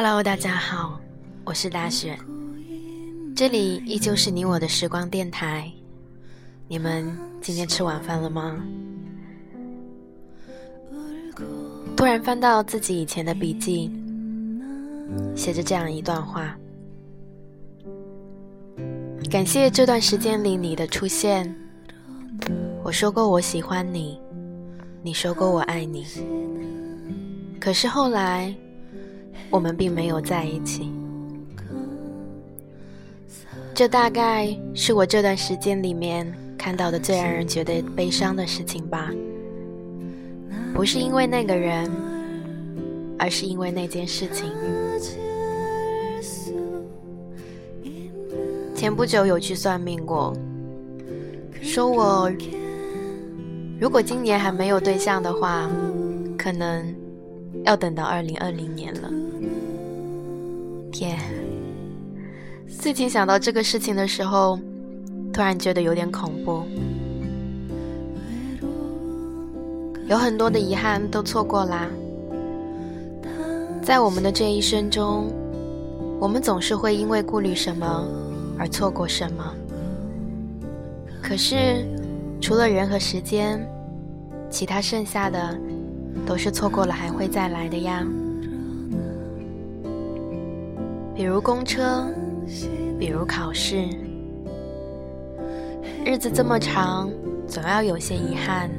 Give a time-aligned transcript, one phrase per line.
[0.00, 1.00] Hello，大家好，
[1.44, 2.16] 我是大雪，
[3.34, 5.68] 这里依旧是你我的时光电台。
[6.68, 7.04] 你们
[7.40, 8.62] 今天吃晚饭了吗？
[11.96, 13.90] 突然翻到自己以前的笔记，
[15.34, 16.56] 写着这样一段话：
[19.28, 21.52] 感谢这段时间里你的出现。
[22.84, 24.20] 我说过我喜欢你，
[25.02, 26.06] 你说过我爱你，
[27.60, 28.54] 可是后来。
[29.50, 30.92] 我们并没有在一起，
[33.74, 39.10] 这大概是我这段时间里面看到的最让人觉得悲伤的事情吧。
[40.74, 41.90] 不是因为那个人，
[43.18, 44.52] 而是因为那件事情。
[48.74, 50.32] 前不久有去算命过，
[51.60, 52.30] 说我
[53.80, 55.68] 如果今年还没有对象的话，
[56.36, 56.94] 可能
[57.64, 59.10] 要等到二零二零年了。
[60.98, 61.16] 天，
[62.66, 64.58] 最近想到这个事情的时候，
[65.32, 66.64] 突然觉得有点恐怖。
[70.08, 71.86] 有很多的遗憾都错过啦。
[73.80, 75.32] 在我们的这一生中，
[76.18, 78.04] 我们总是会因为顾虑什么
[78.58, 79.54] 而错过什么。
[81.22, 81.86] 可是，
[82.40, 83.64] 除了人和时间，
[84.50, 85.56] 其他剩下的
[86.26, 88.04] 都是错过了还会再来的呀。
[91.18, 92.06] 比如公车，
[92.96, 93.88] 比如考试，
[96.06, 97.10] 日子这么长，
[97.44, 98.70] 总要有些遗憾，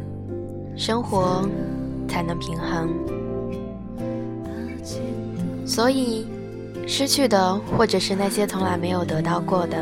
[0.73, 1.45] 生活
[2.07, 2.87] 才能平衡。
[5.65, 6.25] 所以，
[6.87, 9.77] 失去的或者是那些从来没有得到过的，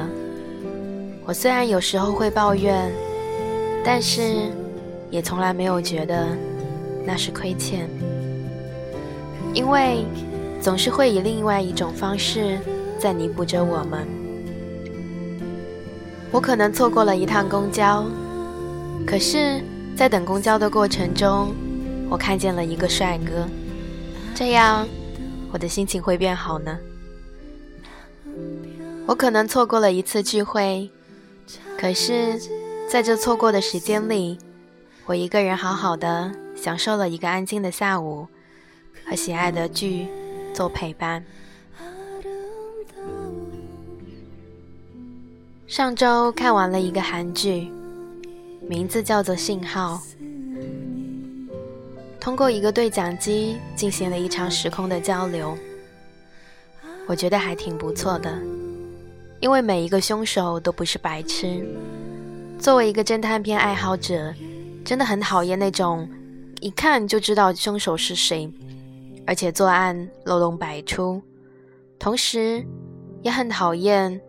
[1.27, 2.91] 我虽然有时候会抱怨，
[3.85, 4.49] 但是
[5.11, 6.25] 也从来没有觉得
[7.05, 7.87] 那是亏欠，
[9.53, 10.03] 因为。
[10.67, 12.59] 总是会以另外一种方式
[12.99, 14.05] 在弥补着我们。
[16.29, 18.03] 我可能错过了一趟公交，
[19.05, 19.63] 可是，
[19.95, 21.55] 在等公交的过程中，
[22.09, 23.47] 我看见了一个帅哥，
[24.35, 24.85] 这样
[25.53, 26.77] 我的心情会变好呢。
[29.05, 30.91] 我可能错过了一次聚会，
[31.79, 32.37] 可是，
[32.89, 34.37] 在这错过的时间里，
[35.05, 38.27] 我一个人好好的享受了一个安静的下午，
[39.05, 40.07] 和喜爱的剧。
[40.57, 41.23] 做陪伴。
[45.67, 47.69] 上周看完了一个韩剧，
[48.67, 50.01] 名字叫做《信号》。
[52.19, 55.55] 通过一个对讲机进行了一场时空的交流，
[57.05, 58.35] 我觉得还挺不错的。
[59.39, 61.63] 因为每一个凶手都不是白痴。
[62.57, 64.33] 作为一个侦探片爱好者，
[64.83, 66.09] 真的很讨厌那种
[66.61, 68.51] 一看就知道凶手是谁。
[69.27, 71.21] 而且作案漏洞百出，
[71.99, 72.65] 同时
[73.21, 74.21] 也很讨厌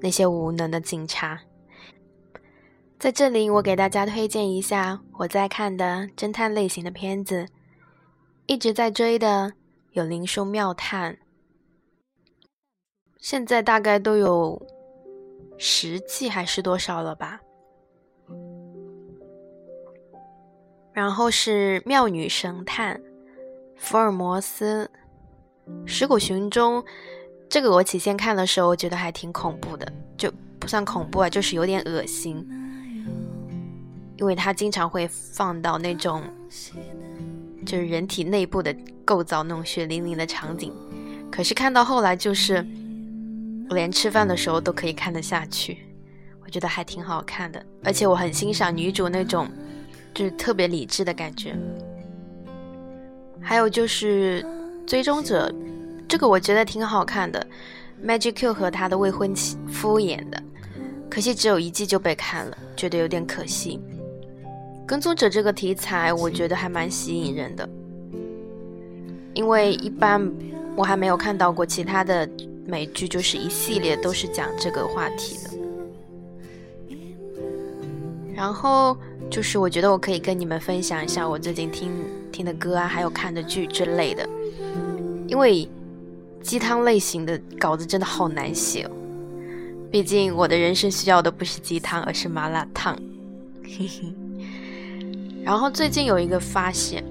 [0.00, 1.38] 那些无能的警察。
[2.98, 7.46] 在这里，我给大家推荐一下我在看的侦探类型的片子，
[8.46, 9.52] 一直在追的
[9.92, 11.12] 有《灵兽妙探》，
[13.18, 14.66] 现在大概都有
[15.58, 17.40] 十季还是多少了吧？
[20.92, 22.96] 然后是《妙女神探》。
[23.80, 24.88] 福尔摩斯，
[25.86, 26.80] 《尸骨寻踪》
[27.48, 30.30] 这个我起先看的时候觉得还挺恐怖的，就
[30.60, 32.46] 不算恐怖啊，就是有点恶心，
[34.18, 36.22] 因为它经常会放到那种
[37.64, 38.72] 就是人体内部的
[39.04, 40.72] 构造那种血淋淋的场景。
[41.32, 42.64] 可是看到后来，就是
[43.70, 45.78] 连吃饭的时候都可以看得下去，
[46.44, 49.48] 我觉得还挺好看的，而且我很欣赏女主那种
[50.14, 51.56] 就是特别理智的感觉。
[53.42, 54.42] 还有就是
[54.86, 55.48] 《追踪者》，
[56.08, 57.44] 这个我觉得挺好看的
[58.04, 60.42] ，Magic Q 和他的未婚妻夫演的，
[61.08, 63.80] 可惜只有一季就被砍了，觉得有点可惜。
[64.86, 67.68] 跟踪者这个题材我觉得还蛮吸引人的，
[69.34, 70.20] 因为一般
[70.76, 72.28] 我还没有看到过其他的
[72.66, 75.50] 美剧，就是一系列都是讲这个话题的。
[78.34, 78.96] 然后
[79.30, 81.90] 就是我觉得我可以跟你们分享一下我最近听。
[82.30, 84.28] 听的歌啊，还有看的剧之类的，
[85.26, 85.68] 因为
[86.42, 88.90] 鸡汤类型的稿子真的好难写哦。
[89.90, 92.96] 毕竟我的人生需要的不是鸡汤，而是麻辣烫。
[93.64, 94.12] 嘿嘿。
[95.42, 97.04] 然后最近有一个发现，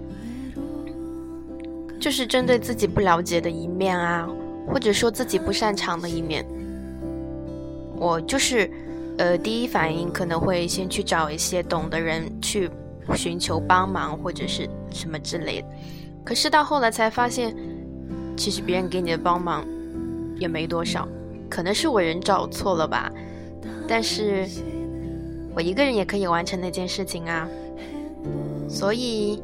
[1.99, 4.27] 就是针对自己不了解的一面啊，
[4.67, 6.45] 或者说自己不擅长的一面，
[7.97, 8.69] 我就是
[9.17, 12.69] 呃第一反应可能会先去找一些懂的人去。
[13.15, 15.67] 寻求帮忙或者是什么之类的，
[16.23, 17.55] 可是到后来才发现，
[18.37, 19.65] 其实别人给你的帮忙
[20.37, 21.07] 也没多少，
[21.49, 23.11] 可能是我人找错了吧。
[23.87, 24.47] 但是
[25.55, 27.47] 我一个人也可以完成那件事情啊。
[28.69, 29.41] 所以，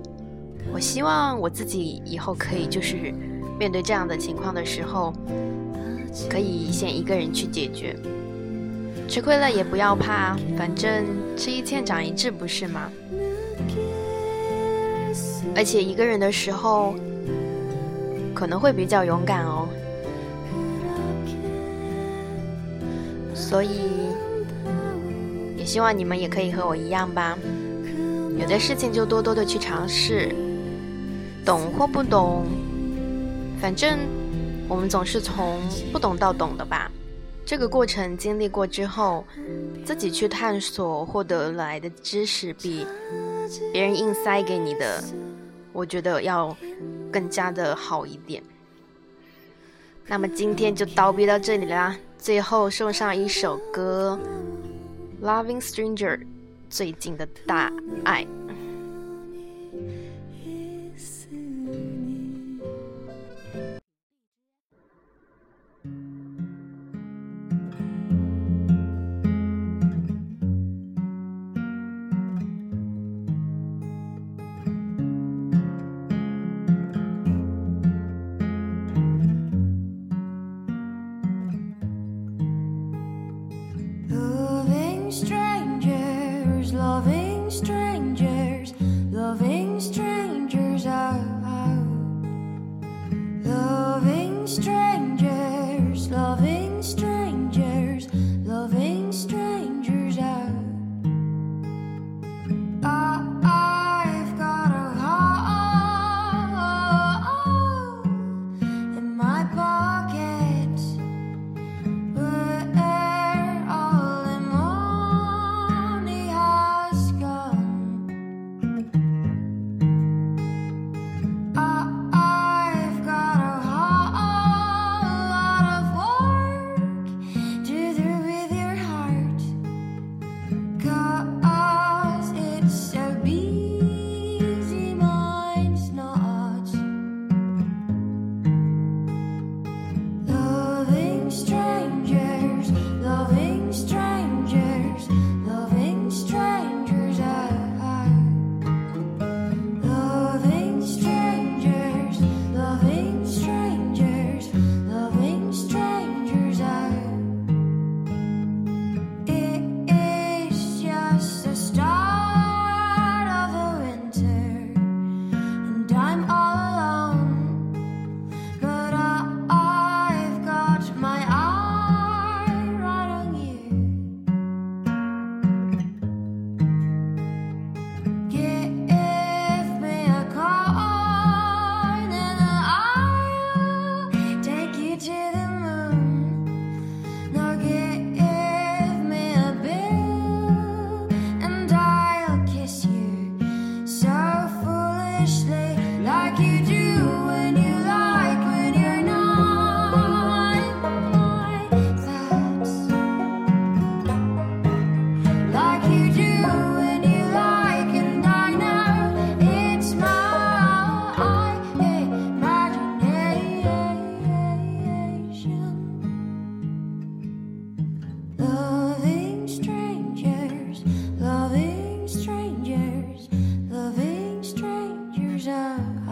[0.71, 3.12] 我希望我自己以后可以就是
[3.57, 5.12] 面对这样的情况的时候，
[6.29, 7.95] 可以先一个人去解决。
[9.07, 12.91] 吃亏了也不要怕，反正吃一堑长一智，不是吗？
[15.55, 16.93] 而且一个人的时候
[18.33, 19.67] 可能会比较勇敢哦，
[23.33, 23.89] 所以
[25.57, 27.37] 也希望你们也可以和我一样吧。
[28.37, 30.35] 有的事情就多多的去尝试，
[31.45, 32.45] 懂或不懂，
[33.61, 33.97] 反正
[34.67, 35.57] 我们总是从
[35.93, 36.91] 不懂到懂的吧。
[37.45, 39.23] 这个过程经历过之后，
[39.85, 42.85] 自己去探索获得来的知识，比
[43.71, 45.03] 别人硬塞给你的。
[45.74, 46.56] 我觉得要
[47.12, 48.42] 更加的好一点。
[50.07, 54.19] 那么今天就道别到这里啦，最后送上一首歌，
[55.25, 56.18] 《Loving Stranger》，
[56.69, 57.71] 最近的大
[58.03, 58.25] 爱。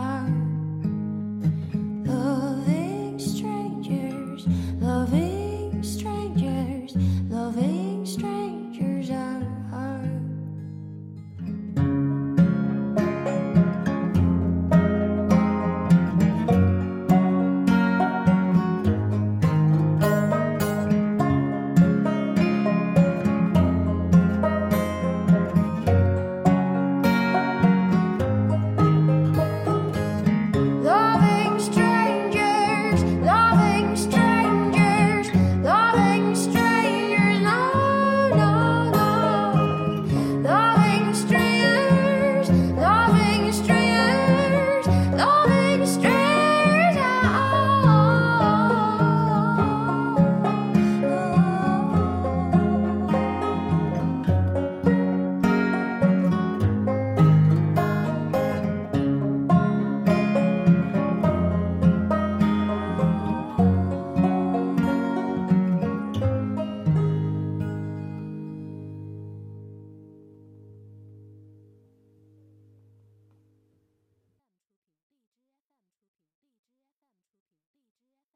[0.04, 0.43] heart.